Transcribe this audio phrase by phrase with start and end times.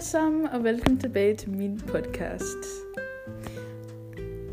[0.00, 2.64] sammen, og velkommen tilbage til min podcast.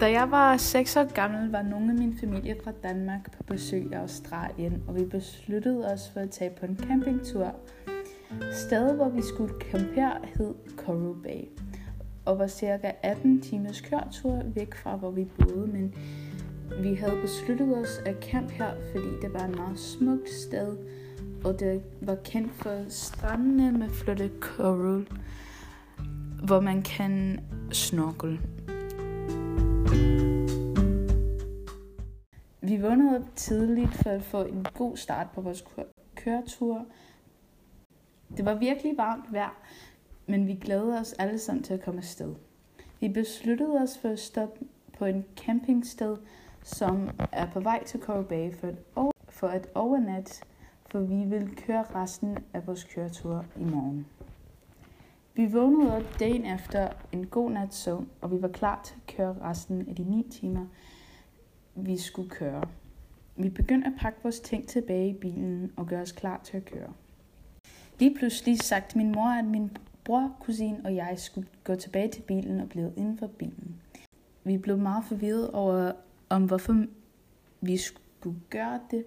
[0.00, 3.82] Da jeg var 6 år gammel, var nogle af min familie fra Danmark på besøg
[3.90, 7.54] i Australien, og vi besluttede os for at tage på en campingtur.
[8.52, 11.44] Stedet, hvor vi skulle campere, hed Coral Bay,
[12.24, 15.94] og var cirka 18 timers kørtur væk fra, hvor vi boede, men
[16.80, 20.76] vi havde besluttet os at camp her, fordi det var et meget smukt sted,
[21.44, 25.08] og det var kendt for strandene med flotte coral,
[26.44, 27.40] hvor man kan
[27.72, 28.40] snorkel.
[32.60, 35.64] Vi vågnede op tidligt for at få en god start på vores
[36.14, 36.86] køretur.
[38.36, 39.62] Det var virkelig varmt vejr,
[40.26, 42.34] men vi glædede os alle sammen til at komme afsted.
[43.00, 44.60] Vi besluttede os for at stoppe
[44.98, 46.16] på en campingsted,
[46.62, 50.44] som er på vej til Coral Bay for at, for at overnatte
[50.94, 54.06] for vi vil køre resten af vores køretur i morgen.
[55.34, 59.16] Vi vågnede op dagen efter en god nats søvn, og vi var klar til at
[59.16, 60.66] køre resten af de 9 timer,
[61.74, 62.62] vi skulle køre.
[63.36, 66.64] Vi begyndte at pakke vores ting tilbage i bilen og gøre os klar til at
[66.64, 66.92] køre.
[67.98, 72.22] Lige pludselig sagde min mor, at min bror, kusin og jeg skulle gå tilbage til
[72.22, 73.80] bilen og blive inden for bilen.
[74.44, 75.92] Vi blev meget forvirret over,
[76.28, 76.84] om hvorfor
[77.60, 79.04] vi skulle gøre det,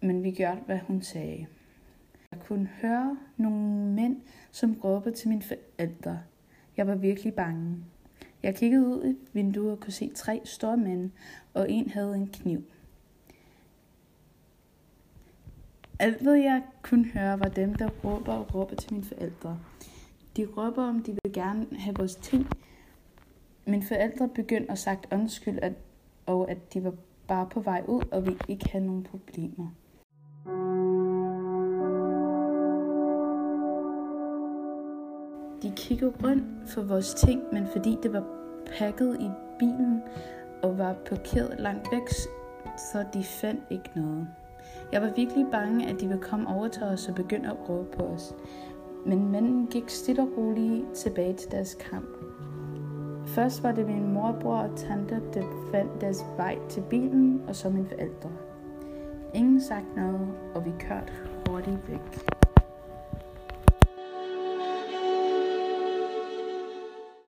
[0.00, 1.46] men vi gjorde, hvad hun sagde.
[2.32, 6.20] Jeg kunne høre nogle mænd, som råbte til mine forældre.
[6.76, 7.76] Jeg var virkelig bange.
[8.42, 11.10] Jeg kiggede ud i vinduet og kunne se tre store mænd,
[11.54, 12.64] og en havde en kniv.
[15.98, 19.60] Alt hvad jeg kunne høre var dem, der råber og råber til mine forældre.
[20.36, 22.46] De råber, om de vil gerne have vores ting.
[23.66, 25.72] Mine forældre begyndte at sagt undskyld, at,
[26.26, 26.94] og at de var
[27.28, 29.70] bare på vej ud, og vi ikke havde nogen problemer.
[35.62, 38.24] De kiggede rundt for vores ting, men fordi det var
[38.78, 40.02] pakket i bilen
[40.62, 42.08] og var parkeret langt væk,
[42.92, 44.28] så de fandt ikke noget.
[44.92, 47.96] Jeg var virkelig bange, at de ville komme over til os og begynde at råbe
[47.96, 48.34] på os.
[49.06, 52.08] Men mændene gik stille og roligt tilbage til deres kamp.
[53.26, 55.42] Først var det min morbror og tante, der
[55.72, 58.30] fandt deres vej til bilen, og så mine forældre.
[59.34, 61.12] Ingen sagde noget, og vi kørte
[61.48, 62.37] hurtigt væk.